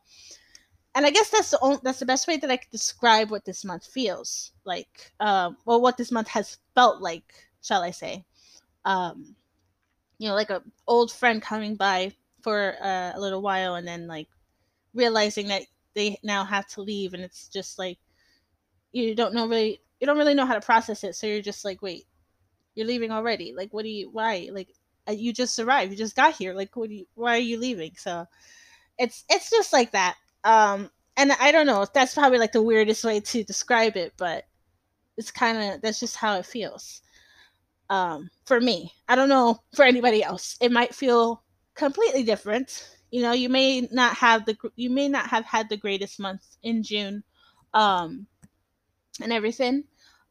and 0.94 1.04
I 1.04 1.10
guess 1.10 1.28
that's 1.28 1.50
the 1.50 1.58
only, 1.60 1.80
that's 1.82 1.98
the 1.98 2.06
best 2.06 2.28
way 2.28 2.36
that 2.36 2.50
I 2.50 2.56
could 2.56 2.70
describe 2.70 3.30
what 3.30 3.44
this 3.44 3.64
month 3.64 3.86
feels 3.86 4.52
like, 4.64 5.12
um, 5.18 5.56
or 5.66 5.80
what 5.80 5.96
this 5.96 6.12
month 6.12 6.28
has 6.28 6.58
felt 6.74 7.02
like, 7.02 7.24
shall 7.62 7.82
I 7.82 7.90
say? 7.90 8.24
Um, 8.84 9.34
you 10.18 10.28
know, 10.28 10.34
like 10.34 10.50
a 10.50 10.62
old 10.86 11.10
friend 11.12 11.42
coming 11.42 11.76
by 11.76 12.12
for 12.42 12.76
uh, 12.80 13.12
a 13.14 13.20
little 13.20 13.42
while 13.42 13.74
and 13.74 13.86
then 13.86 14.06
like 14.06 14.28
realizing 14.94 15.48
that 15.48 15.62
they 15.94 16.18
now 16.22 16.44
have 16.44 16.66
to 16.68 16.82
leave, 16.82 17.14
and 17.14 17.22
it's 17.22 17.48
just 17.48 17.78
like 17.78 17.98
you 18.92 19.14
don't 19.14 19.34
know 19.34 19.48
really, 19.48 19.80
you 20.00 20.06
don't 20.06 20.18
really 20.18 20.34
know 20.34 20.46
how 20.46 20.54
to 20.54 20.60
process 20.60 21.04
it, 21.04 21.14
so 21.14 21.26
you're 21.26 21.42
just 21.42 21.64
like, 21.64 21.82
wait, 21.82 22.04
you're 22.74 22.86
leaving 22.86 23.10
already? 23.10 23.54
Like, 23.56 23.72
what 23.72 23.82
do 23.84 23.90
you? 23.90 24.10
Why? 24.10 24.48
Like, 24.52 24.68
uh, 25.08 25.12
you 25.12 25.32
just 25.32 25.58
arrived, 25.58 25.92
you 25.92 25.98
just 25.98 26.16
got 26.16 26.34
here. 26.34 26.54
Like, 26.54 26.74
what 26.76 26.88
do 26.88 26.94
you? 26.94 27.06
Why 27.14 27.36
are 27.36 27.38
you 27.38 27.58
leaving? 27.58 27.92
So, 27.96 28.26
it's 28.98 29.24
it's 29.28 29.50
just 29.50 29.72
like 29.72 29.92
that 29.92 30.16
um, 30.44 30.90
and 31.16 31.32
I 31.32 31.50
don't 31.50 31.66
know. 31.66 31.86
That's 31.92 32.14
probably 32.14 32.38
like 32.38 32.52
the 32.52 32.62
weirdest 32.62 33.04
way 33.04 33.20
to 33.20 33.44
describe 33.44 33.96
it, 33.96 34.12
but 34.16 34.44
it's 35.16 35.30
kind 35.30 35.58
of 35.58 35.80
that's 35.80 36.00
just 36.00 36.16
how 36.16 36.38
it 36.38 36.46
feels. 36.46 37.00
Um, 37.90 38.30
for 38.44 38.60
me, 38.60 38.92
I 39.08 39.16
don't 39.16 39.28
know 39.28 39.58
for 39.74 39.84
anybody 39.84 40.22
else. 40.22 40.56
It 40.60 40.70
might 40.70 40.94
feel 40.94 41.42
completely 41.74 42.22
different. 42.22 42.88
You 43.10 43.22
know, 43.22 43.32
you 43.32 43.48
may 43.48 43.88
not 43.90 44.16
have 44.16 44.44
the 44.44 44.56
you 44.76 44.90
may 44.90 45.08
not 45.08 45.28
have 45.28 45.44
had 45.44 45.68
the 45.68 45.76
greatest 45.76 46.20
month 46.20 46.42
in 46.62 46.82
June, 46.82 47.24
um, 47.72 48.26
and 49.20 49.32
everything. 49.32 49.84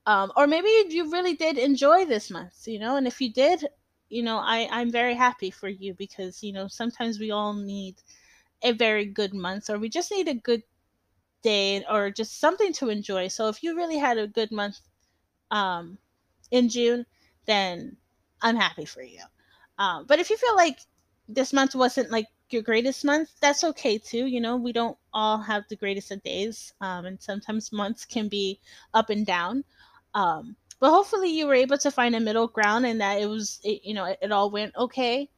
Um, 0.05 0.31
or 0.35 0.47
maybe 0.47 0.67
you 0.89 1.11
really 1.11 1.35
did 1.35 1.57
enjoy 1.57 2.05
this 2.05 2.29
month, 2.29 2.67
you 2.67 2.79
know, 2.79 2.97
and 2.97 3.07
if 3.07 3.21
you 3.21 3.31
did, 3.31 3.65
you 4.09 4.21
know, 4.21 4.37
I, 4.37 4.67
I'm 4.71 4.91
very 4.91 5.15
happy 5.15 5.49
for 5.49 5.69
you 5.69 5.93
because, 5.93 6.43
you 6.43 6.51
know, 6.51 6.67
sometimes 6.67 7.19
we 7.19 7.31
all 7.31 7.53
need 7.53 7.95
a 8.61 8.73
very 8.73 9.05
good 9.05 9.33
month 9.33 9.69
or 9.69 9.79
we 9.79 9.89
just 9.89 10.11
need 10.11 10.27
a 10.27 10.33
good 10.33 10.63
day 11.41 11.85
or 11.89 12.11
just 12.11 12.39
something 12.39 12.73
to 12.73 12.89
enjoy. 12.89 13.27
So 13.27 13.47
if 13.49 13.63
you 13.63 13.75
really 13.75 13.97
had 13.97 14.17
a 14.17 14.27
good 14.27 14.51
month 14.51 14.79
um, 15.51 15.97
in 16.51 16.69
June, 16.69 17.05
then 17.45 17.97
I'm 18.41 18.55
happy 18.55 18.85
for 18.85 19.01
you. 19.01 19.21
Um, 19.77 20.05
but 20.07 20.19
if 20.19 20.29
you 20.29 20.37
feel 20.37 20.55
like 20.55 20.79
this 21.27 21.53
month 21.53 21.75
wasn't 21.75 22.11
like 22.11 22.27
your 22.53 22.61
greatest 22.61 23.03
month, 23.03 23.29
that's 23.41 23.63
okay 23.63 23.97
too. 23.97 24.25
You 24.27 24.39
know, 24.39 24.55
we 24.55 24.71
don't 24.71 24.97
all 25.13 25.39
have 25.39 25.63
the 25.69 25.75
greatest 25.75 26.11
of 26.11 26.23
days, 26.23 26.73
um, 26.81 27.05
and 27.05 27.21
sometimes 27.21 27.71
months 27.71 28.05
can 28.05 28.29
be 28.29 28.59
up 28.93 29.09
and 29.09 29.25
down. 29.25 29.63
Um, 30.13 30.55
but 30.79 30.91
hopefully, 30.91 31.29
you 31.29 31.47
were 31.47 31.53
able 31.55 31.77
to 31.79 31.91
find 31.91 32.15
a 32.15 32.19
middle 32.19 32.47
ground 32.47 32.85
and 32.85 33.01
that 33.01 33.19
it 33.21 33.25
was, 33.27 33.59
it, 33.63 33.81
you 33.83 33.93
know, 33.93 34.05
it, 34.05 34.19
it 34.21 34.31
all 34.31 34.51
went 34.51 34.75
okay. 34.77 35.29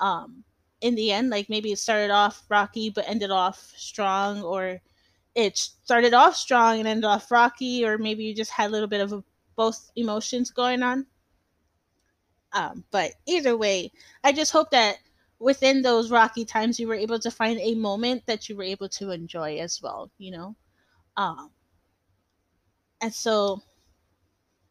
Um, 0.00 0.44
in 0.82 0.96
the 0.96 1.12
end 1.12 1.30
like 1.30 1.48
maybe 1.48 1.72
it 1.72 1.78
started 1.78 2.10
off 2.10 2.42
rocky 2.48 2.90
but 2.90 3.08
ended 3.08 3.30
off 3.30 3.72
strong 3.76 4.42
or 4.42 4.80
it 5.34 5.56
started 5.56 6.12
off 6.12 6.36
strong 6.36 6.78
and 6.78 6.88
ended 6.88 7.04
off 7.04 7.30
rocky 7.30 7.84
or 7.84 7.96
maybe 7.96 8.24
you 8.24 8.34
just 8.34 8.50
had 8.50 8.68
a 8.68 8.72
little 8.72 8.88
bit 8.88 9.00
of 9.00 9.12
a, 9.12 9.24
both 9.56 9.90
emotions 9.96 10.50
going 10.50 10.82
on 10.82 11.06
um, 12.52 12.84
but 12.90 13.12
either 13.26 13.56
way 13.56 13.90
i 14.24 14.32
just 14.32 14.52
hope 14.52 14.70
that 14.70 14.96
within 15.42 15.82
those 15.82 16.10
rocky 16.10 16.44
times 16.44 16.78
you 16.78 16.88
were 16.88 16.94
able 16.94 17.18
to 17.18 17.30
find 17.30 17.58
a 17.60 17.74
moment 17.74 18.22
that 18.26 18.48
you 18.48 18.56
were 18.56 18.62
able 18.62 18.88
to 18.88 19.10
enjoy 19.10 19.56
as 19.58 19.80
well 19.82 20.10
you 20.18 20.30
know 20.30 20.56
um, 21.16 21.50
and 23.00 23.12
so 23.12 23.60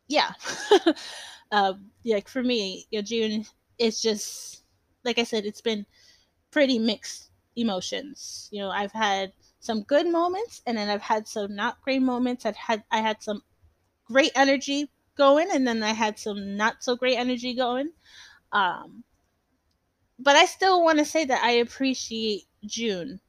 yeah 0.07 0.31
uh, 1.51 1.73
like 2.05 2.27
for 2.27 2.43
me 2.43 2.85
you 2.91 2.99
know, 2.99 3.03
june 3.03 3.45
is 3.79 4.01
just 4.01 4.63
like 5.03 5.19
i 5.19 5.23
said 5.23 5.45
it's 5.45 5.61
been 5.61 5.85
pretty 6.51 6.79
mixed 6.79 7.31
emotions. 7.55 8.49
You 8.51 8.61
know, 8.61 8.71
I've 8.71 8.91
had 8.91 9.33
some 9.59 9.83
good 9.83 10.07
moments 10.07 10.61
and 10.65 10.77
then 10.77 10.89
I've 10.89 11.01
had 11.01 11.27
some 11.27 11.55
not 11.55 11.81
great 11.81 12.01
moments. 12.01 12.45
I've 12.45 12.55
had 12.55 12.83
I 12.91 12.99
had 12.99 13.21
some 13.23 13.43
great 14.05 14.31
energy 14.35 14.89
going 15.17 15.49
and 15.53 15.67
then 15.67 15.83
I 15.83 15.93
had 15.93 16.19
some 16.19 16.57
not 16.57 16.83
so 16.83 16.95
great 16.95 17.17
energy 17.17 17.53
going. 17.55 17.91
Um 18.51 19.03
but 20.21 20.35
I 20.35 20.45
still 20.45 20.83
want 20.83 20.99
to 20.99 21.05
say 21.05 21.25
that 21.25 21.43
I 21.43 21.51
appreciate 21.53 22.45
June. 22.65 23.19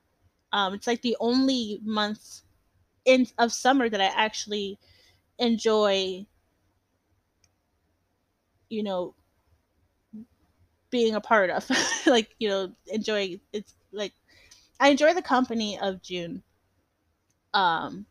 Um 0.52 0.74
it's 0.74 0.86
like 0.86 1.02
the 1.02 1.16
only 1.20 1.80
month 1.84 2.42
in 3.06 3.26
of 3.38 3.52
summer 3.52 3.88
that 3.90 4.00
I 4.00 4.06
actually 4.06 4.78
enjoy 5.38 6.26
you 8.68 8.82
know 8.82 9.14
being 10.90 11.14
a 11.14 11.20
part 11.20 11.50
of. 11.50 11.68
like, 12.06 12.34
you 12.38 12.48
know, 12.48 12.72
enjoy 12.86 13.40
it's 13.52 13.74
like 13.92 14.12
I 14.80 14.90
enjoy 14.90 15.14
the 15.14 15.22
company 15.22 15.78
of 15.80 16.02
June. 16.02 16.42
Um 17.54 18.06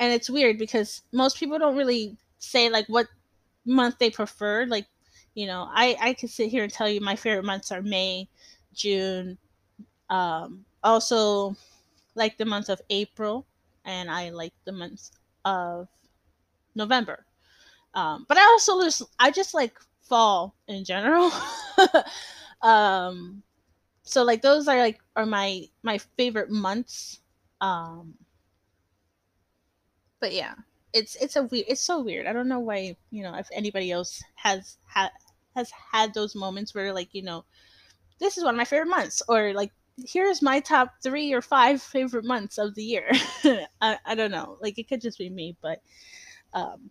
and 0.00 0.12
it's 0.12 0.30
weird 0.30 0.58
because 0.58 1.02
most 1.12 1.38
people 1.38 1.58
don't 1.58 1.76
really 1.76 2.16
say 2.38 2.70
like 2.70 2.86
what 2.88 3.08
month 3.66 3.98
they 3.98 4.10
prefer. 4.10 4.66
Like, 4.66 4.86
you 5.34 5.46
know, 5.46 5.68
I 5.72 5.96
I 6.00 6.14
can 6.14 6.28
sit 6.28 6.50
here 6.50 6.64
and 6.64 6.72
tell 6.72 6.88
you 6.88 7.00
my 7.00 7.16
favorite 7.16 7.44
months 7.44 7.72
are 7.72 7.82
May, 7.82 8.28
June, 8.74 9.38
um 10.10 10.64
also 10.84 11.56
like 12.14 12.38
the 12.38 12.44
month 12.44 12.68
of 12.70 12.80
April 12.90 13.46
and 13.84 14.10
I 14.10 14.30
like 14.30 14.54
the 14.64 14.72
month 14.72 15.10
of 15.44 15.88
November. 16.74 17.24
Um, 17.94 18.26
but 18.28 18.38
I 18.38 18.42
also 18.42 18.82
just 18.82 19.02
I 19.18 19.30
just 19.30 19.54
like 19.54 19.78
fall 20.02 20.54
in 20.68 20.84
general. 20.84 21.30
um, 22.62 23.42
so 24.04 24.24
like 24.24 24.42
those 24.42 24.68
are 24.68 24.78
like 24.78 25.00
are 25.16 25.26
my 25.26 25.64
my 25.82 25.98
favorite 26.16 26.50
months. 26.50 27.20
Um, 27.60 28.14
but 30.20 30.32
yeah, 30.32 30.54
it's 30.92 31.16
it's 31.16 31.36
a 31.36 31.44
weird 31.44 31.66
it's 31.68 31.80
so 31.80 32.00
weird. 32.02 32.26
I 32.26 32.32
don't 32.32 32.48
know 32.48 32.60
why 32.60 32.96
you 33.10 33.22
know 33.22 33.34
if 33.34 33.48
anybody 33.52 33.90
else 33.90 34.22
has 34.34 34.76
had 34.86 35.10
has 35.54 35.70
had 35.70 36.14
those 36.14 36.34
moments 36.34 36.74
where 36.74 36.92
like 36.92 37.08
you 37.12 37.22
know 37.22 37.44
this 38.20 38.38
is 38.38 38.44
one 38.44 38.54
of 38.54 38.58
my 38.58 38.64
favorite 38.64 38.88
months 38.88 39.22
or 39.28 39.52
like 39.52 39.72
here's 40.06 40.42
my 40.42 40.60
top 40.60 40.94
three 41.02 41.32
or 41.32 41.42
five 41.42 41.82
favorite 41.82 42.24
months 42.24 42.58
of 42.58 42.74
the 42.74 42.82
year. 42.82 43.10
I, 43.80 43.98
I 44.04 44.14
don't 44.14 44.30
know. 44.30 44.56
Like 44.60 44.78
it 44.78 44.88
could 44.88 45.00
just 45.00 45.18
be 45.18 45.28
me, 45.28 45.56
but 45.60 45.82
um, 46.54 46.90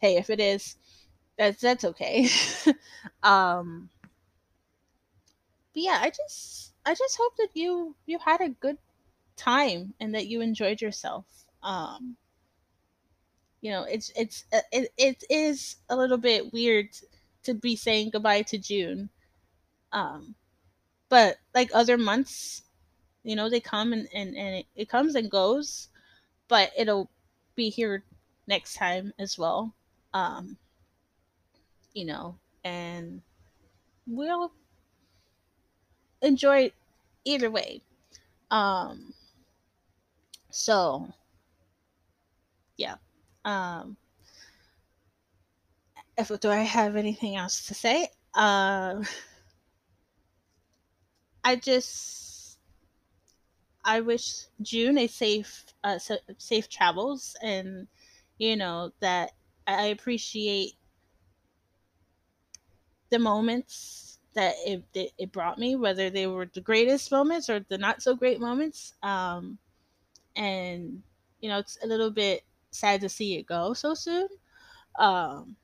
hey, 0.00 0.16
if 0.16 0.30
it 0.30 0.40
is, 0.40 0.76
that's 1.38 1.60
that's 1.60 1.84
okay. 1.84 2.28
um 3.22 3.88
but 5.72 5.82
yeah, 5.82 5.98
I 6.00 6.10
just 6.10 6.72
I 6.86 6.94
just 6.94 7.16
hope 7.16 7.36
that 7.38 7.48
you 7.54 7.94
you 8.06 8.18
had 8.18 8.40
a 8.40 8.48
good 8.48 8.78
time 9.36 9.94
and 10.00 10.14
that 10.14 10.26
you 10.26 10.40
enjoyed 10.40 10.80
yourself. 10.80 11.26
Um 11.62 12.16
you 13.64 13.70
know, 13.70 13.84
it's 13.84 14.12
it's 14.14 14.44
uh, 14.52 14.60
it, 14.72 14.92
it 14.98 15.24
is 15.30 15.76
a 15.88 15.96
little 15.96 16.18
bit 16.18 16.52
weird 16.52 16.88
to 17.44 17.54
be 17.54 17.76
saying 17.76 18.10
goodbye 18.10 18.42
to 18.42 18.58
June. 18.58 19.08
Um 19.90 20.34
but 21.08 21.38
like 21.54 21.70
other 21.72 21.96
months, 21.96 22.64
you 23.22 23.34
know, 23.34 23.48
they 23.48 23.60
come 23.60 23.94
and 23.94 24.06
and, 24.12 24.36
and 24.36 24.56
it, 24.56 24.66
it 24.76 24.88
comes 24.90 25.14
and 25.14 25.30
goes, 25.30 25.88
but 26.46 26.72
it'll 26.76 27.08
be 27.54 27.70
here 27.70 28.04
next 28.46 28.74
time 28.74 29.14
as 29.18 29.38
well. 29.38 29.72
Um 30.12 30.58
you 31.94 32.04
know, 32.04 32.36
and 32.64 33.22
we'll 34.06 34.52
enjoy 36.20 36.70
either 37.24 37.50
way. 37.50 37.80
Um, 38.50 39.14
so 40.50 41.08
yeah. 42.76 42.96
Um, 43.44 43.96
if 46.16 46.28
do 46.40 46.50
I 46.50 46.58
have 46.58 46.96
anything 46.96 47.36
else 47.36 47.66
to 47.66 47.74
say? 47.74 48.08
Uh, 48.34 49.02
I 51.42 51.56
just 51.56 52.58
I 53.84 54.00
wish 54.00 54.46
June 54.62 54.98
a 54.98 55.06
safe 55.06 55.66
uh, 55.84 55.98
safe 56.38 56.68
travels, 56.68 57.36
and 57.42 57.86
you 58.38 58.56
know 58.56 58.92
that 59.00 59.32
I 59.66 59.86
appreciate 59.86 60.74
the 63.10 63.18
moments 63.18 64.18
that 64.34 64.54
it, 64.66 64.82
it, 64.94 65.12
it, 65.18 65.32
brought 65.32 65.58
me, 65.58 65.76
whether 65.76 66.10
they 66.10 66.26
were 66.26 66.50
the 66.52 66.60
greatest 66.60 67.12
moments 67.12 67.48
or 67.48 67.64
the 67.68 67.78
not 67.78 68.02
so 68.02 68.16
great 68.16 68.40
moments. 68.40 68.94
Um, 69.02 69.58
and 70.34 71.02
you 71.40 71.48
know, 71.48 71.58
it's 71.58 71.78
a 71.84 71.86
little 71.86 72.10
bit 72.10 72.42
sad 72.74 73.00
to 73.02 73.08
see 73.08 73.36
it 73.36 73.46
go 73.46 73.74
so 73.74 73.94
soon. 73.94 74.28
Um, 74.98 75.56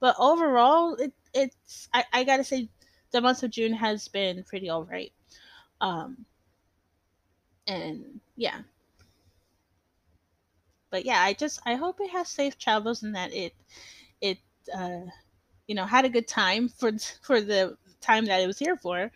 but 0.00 0.16
overall, 0.18 0.94
it 0.94 1.12
it's 1.34 1.88
I, 1.94 2.04
I 2.12 2.24
gotta 2.24 2.44
say, 2.44 2.68
the 3.12 3.20
month 3.20 3.42
of 3.42 3.50
June 3.50 3.72
has 3.72 4.08
been 4.08 4.42
pretty 4.44 4.70
alright. 4.70 5.12
Um, 5.80 6.26
and 7.66 8.20
yeah, 8.36 8.60
but 10.90 11.04
yeah, 11.04 11.20
I 11.20 11.32
just 11.32 11.60
I 11.66 11.74
hope 11.74 12.00
it 12.00 12.10
has 12.10 12.28
safe 12.28 12.58
travels 12.58 13.02
and 13.02 13.14
that 13.14 13.32
it 13.32 13.54
it 14.20 14.38
uh, 14.76 15.00
you 15.66 15.74
know 15.74 15.86
had 15.86 16.04
a 16.04 16.10
good 16.10 16.28
time 16.28 16.68
for 16.68 16.92
for 17.22 17.40
the 17.40 17.76
time 18.00 18.26
that 18.26 18.40
it 18.40 18.46
was 18.46 18.58
here 18.58 18.76
for. 18.76 19.10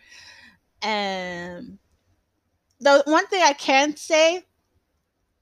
And 0.81 1.79
the 2.79 3.03
one 3.05 3.27
thing 3.27 3.41
I 3.43 3.53
can 3.53 3.95
say 3.95 4.43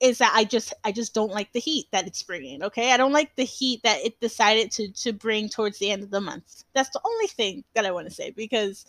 is 0.02 0.18
that 0.18 0.34
I 0.36 0.44
just 0.44 0.74
I 0.84 0.92
just 0.92 1.14
don't 1.14 1.32
like 1.32 1.52
the 1.54 1.60
heat 1.60 1.88
that 1.92 2.08
it's 2.08 2.24
bringing. 2.24 2.64
Okay, 2.64 2.92
I 2.92 2.98
don't 2.98 3.14
like 3.14 3.36
the 3.36 3.44
heat 3.44 3.82
that 3.84 4.00
it 4.04 4.20
decided 4.20 4.72
to 4.72 4.92
to 4.92 5.14
bring 5.14 5.50
towards 5.50 5.80
the 5.80 5.92
end 5.92 6.04
of 6.04 6.12
the 6.12 6.22
month. 6.22 6.64
That's 6.74 6.90
the 6.90 7.02
only 7.06 7.28
thing 7.28 7.64
that 7.74 7.86
I 7.86 7.92
want 7.92 8.08
to 8.08 8.14
say 8.14 8.32
because 8.32 8.86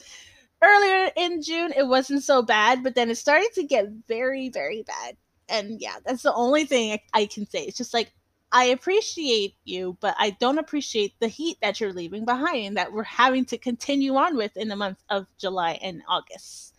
earlier 0.63 1.11
in 1.17 1.43
June 1.43 1.73
it 1.77 1.87
wasn't 1.87 2.25
so 2.25 2.43
bad, 2.43 2.83
but 2.83 2.95
then 2.95 3.11
it 3.11 3.17
started 3.17 3.53
to 3.55 3.63
get 3.63 3.89
very 4.09 4.49
very 4.49 4.83
bad. 4.83 5.17
And 5.49 5.81
yeah, 5.81 5.97
that's 6.05 6.23
the 6.23 6.35
only 6.35 6.65
thing 6.65 6.93
I, 6.93 7.01
I 7.23 7.27
can 7.27 7.49
say. 7.49 7.63
It's 7.65 7.79
just 7.79 7.95
like 7.95 8.13
I 8.53 8.67
appreciate 8.67 9.55
you, 9.65 9.97
but 10.01 10.17
I 10.19 10.31
don't 10.31 10.59
appreciate 10.59 11.15
the 11.21 11.29
heat 11.29 11.59
that 11.63 11.81
you're 11.81 11.93
leaving 11.93 12.25
behind 12.25 12.77
that 12.77 12.93
we're 12.93 13.03
having 13.03 13.45
to 13.47 13.59
continue 13.59 14.17
on 14.17 14.37
with 14.37 14.57
in 14.57 14.69
the 14.69 14.77
month 14.77 15.03
of 15.11 15.27
July 15.39 15.79
and 15.83 16.03
August. 16.09 16.75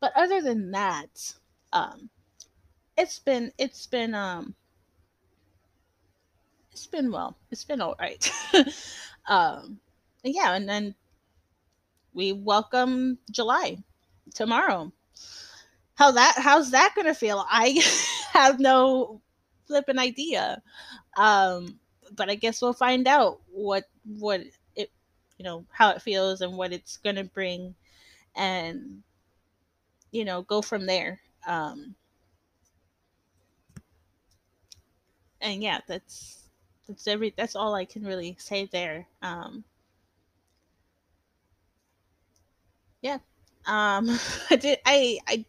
But 0.00 0.12
other 0.16 0.42
than 0.42 0.72
that, 0.72 1.34
um, 1.72 2.10
it's 3.02 3.18
been 3.18 3.52
it's 3.58 3.86
been 3.86 4.14
um 4.14 4.54
it's 6.72 6.86
been 6.86 7.10
well 7.10 7.36
it's 7.50 7.64
been 7.64 7.80
all 7.80 7.96
right. 8.00 8.30
Um 9.28 9.78
yeah 10.24 10.54
and 10.54 10.68
then 10.68 10.96
we 12.12 12.32
welcome 12.32 13.18
july 13.30 13.78
tomorrow. 14.34 14.92
How 15.94 16.10
that 16.12 16.34
how's 16.38 16.70
that 16.72 16.92
gonna 16.96 17.14
feel? 17.14 17.44
I 17.48 17.80
have 18.32 18.58
no 18.60 19.20
flipping 19.66 19.98
idea. 19.98 20.62
Um 21.16 21.78
but 22.14 22.28
i 22.28 22.34
guess 22.34 22.60
we'll 22.60 22.74
find 22.74 23.08
out 23.08 23.40
what 23.52 23.84
what 24.04 24.42
it 24.76 24.90
you 25.38 25.44
know 25.44 25.64
how 25.70 25.90
it 25.90 26.02
feels 26.02 26.40
and 26.42 26.56
what 26.58 26.72
it's 26.72 26.98
gonna 26.98 27.24
bring 27.24 27.74
and 28.36 29.02
you 30.12 30.24
know 30.24 30.42
go 30.42 30.62
from 30.62 30.86
there. 30.86 31.20
Um 31.46 31.94
and 35.42 35.62
yeah, 35.62 35.80
that's 35.86 36.48
that's 36.86 37.06
every 37.06 37.34
that's 37.36 37.56
all 37.56 37.74
I 37.74 37.84
can 37.84 38.04
really 38.04 38.36
say 38.38 38.66
there. 38.66 39.06
Um, 39.22 39.64
yeah, 43.00 43.18
um, 43.66 44.08
I 44.50 44.56
did 44.56 44.78
I 44.84 45.18
I 45.28 45.44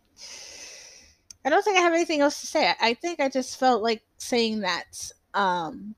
I 1.46 1.50
don't 1.50 1.64
think 1.64 1.78
I 1.78 1.82
have 1.82 1.94
anything 1.94 2.22
else 2.22 2.42
to 2.42 2.48
say. 2.48 2.74
I 2.80 2.94
think 2.94 3.20
I 3.20 3.30
just 3.30 3.58
felt 3.60 3.82
like 3.84 4.04
saying 4.18 4.62
that. 4.62 5.12
Um, 5.34 5.96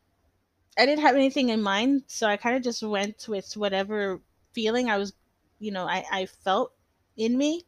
I 0.78 0.86
didn't 0.86 1.02
have 1.04 1.16
anything 1.16 1.50
in 1.50 1.62
mind, 1.62 2.04
so 2.08 2.28
I 2.28 2.38
kind 2.38 2.56
of 2.56 2.64
just 2.64 2.84
went 2.84 3.28
with 3.28 3.56
whatever 3.58 4.22
feeling 4.54 4.90
I 4.90 4.98
was, 4.98 5.14
you 5.60 5.72
know, 5.72 5.88
I, 5.88 6.06
I 6.12 6.26
felt 6.28 6.74
in 7.18 7.38
me. 7.38 7.64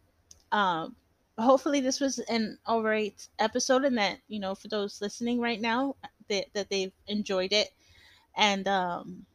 Um, 0.51 0.95
hopefully 1.39 1.81
this 1.81 1.99
was 1.99 2.19
an 2.19 2.59
all 2.65 2.83
right 2.83 3.27
episode 3.39 3.85
and 3.85 3.97
that, 3.97 4.19
you 4.27 4.39
know, 4.39 4.55
for 4.55 4.67
those 4.69 5.01
listening 5.01 5.39
right 5.41 5.61
now, 5.61 5.95
that, 6.29 6.45
that 6.53 6.69
they've 6.69 6.93
enjoyed 7.07 7.53
it. 7.53 7.69
And 8.35 8.67
um 8.67 9.25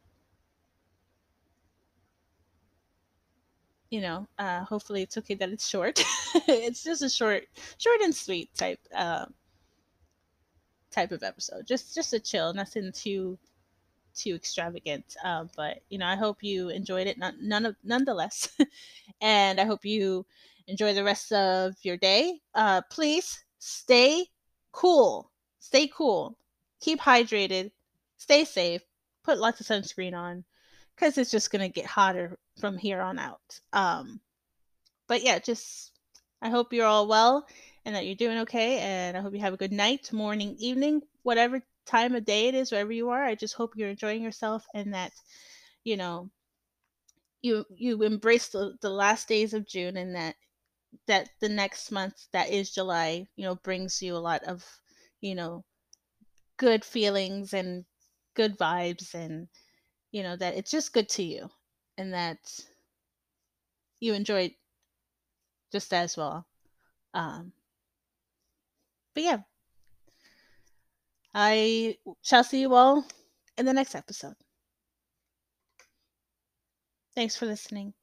you 3.89 4.01
know 4.01 4.27
uh 4.39 4.63
hopefully 4.65 5.01
it's 5.03 5.17
okay 5.17 5.35
that 5.35 5.49
it's 5.49 5.67
short. 5.67 5.99
It's 6.47 6.83
just 6.83 7.01
a 7.01 7.09
short 7.09 7.43
short 7.77 8.01
and 8.01 8.13
sweet 8.15 8.53
type 8.55 8.79
um 8.93 9.33
type 10.91 11.11
of 11.11 11.23
episode. 11.23 11.65
Just 11.67 11.95
just 11.95 12.13
a 12.13 12.19
chill 12.19 12.53
nothing 12.53 12.91
too 12.91 13.37
too 14.15 14.35
extravagant. 14.35 15.15
Uh, 15.23 15.45
but 15.57 15.79
you 15.89 15.97
know 15.99 16.07
i 16.07 16.15
hope 16.15 16.43
you 16.43 16.69
enjoyed 16.69 17.07
it 17.07 17.17
not, 17.17 17.35
none 17.41 17.65
of 17.65 17.75
nonetheless. 17.83 18.49
And 19.21 19.59
i 19.59 19.65
hope 19.65 19.85
you 19.85 20.25
enjoy 20.67 20.93
the 20.93 21.03
rest 21.03 21.31
of 21.33 21.75
your 21.83 21.97
day. 21.97 22.41
Uh 22.55 22.81
please 22.89 23.43
stay 23.59 24.27
cool. 24.73 25.31
Stay 25.59 25.87
cool 25.87 26.37
keep 26.83 26.99
hydrated, 26.99 27.71
stay 28.17 28.43
safe, 28.43 28.81
put 29.23 29.39
lots 29.39 29.61
of 29.61 29.65
sunscreen 29.65 30.13
on 30.13 30.43
because 30.95 31.17
it's 31.17 31.31
just 31.31 31.49
going 31.49 31.61
to 31.61 31.69
get 31.69 31.85
hotter 31.85 32.37
from 32.59 32.77
here 32.77 33.01
on 33.01 33.17
out. 33.17 33.59
Um, 33.71 34.19
but 35.07 35.23
yeah, 35.23 35.39
just 35.39 35.91
I 36.41 36.49
hope 36.49 36.73
you're 36.73 36.85
all 36.85 37.07
well 37.07 37.47
and 37.85 37.95
that 37.95 38.05
you're 38.05 38.15
doing 38.15 38.39
okay. 38.39 38.79
And 38.79 39.15
I 39.15 39.21
hope 39.21 39.33
you 39.33 39.39
have 39.39 39.53
a 39.53 39.57
good 39.57 39.71
night, 39.71 40.11
morning, 40.11 40.55
evening, 40.59 41.01
whatever 41.23 41.61
time 41.85 42.15
of 42.15 42.25
day 42.25 42.49
it 42.49 42.55
is, 42.55 42.71
wherever 42.71 42.91
you 42.91 43.09
are. 43.09 43.23
I 43.23 43.35
just 43.35 43.55
hope 43.55 43.73
you're 43.77 43.89
enjoying 43.89 44.21
yourself 44.21 44.65
and 44.73 44.93
that, 44.93 45.13
you 45.85 45.95
know, 45.95 46.29
you 47.41 47.65
you 47.75 48.03
embrace 48.03 48.49
the, 48.49 48.75
the 48.81 48.89
last 48.89 49.27
days 49.27 49.53
of 49.53 49.67
June 49.67 49.97
and 49.97 50.15
that 50.15 50.35
that 51.07 51.29
the 51.39 51.49
next 51.49 51.91
month 51.91 52.27
that 52.33 52.49
is 52.49 52.71
July, 52.71 53.25
you 53.35 53.45
know, 53.45 53.55
brings 53.55 54.01
you 54.01 54.15
a 54.15 54.17
lot 54.17 54.43
of, 54.43 54.65
you 55.21 55.35
know, 55.35 55.63
good 56.57 56.85
feelings 56.85 57.53
and 57.53 57.85
good 58.35 58.57
vibes 58.57 59.13
and 59.13 59.47
you 60.11 60.23
know 60.23 60.35
that 60.35 60.55
it's 60.55 60.71
just 60.71 60.93
good 60.93 61.09
to 61.09 61.23
you 61.23 61.49
and 61.97 62.13
that 62.13 62.39
you 63.99 64.13
enjoy 64.13 64.41
it 64.43 64.53
just 65.71 65.93
as 65.93 66.17
well. 66.17 66.45
Um 67.13 67.53
but 69.13 69.23
yeah. 69.23 69.37
I 71.35 71.97
shall 72.21 72.43
see 72.43 72.61
you 72.61 72.73
all 72.75 73.05
in 73.57 73.65
the 73.65 73.73
next 73.73 73.95
episode. 73.95 74.35
Thanks 77.15 77.35
for 77.35 77.45
listening 77.45 77.93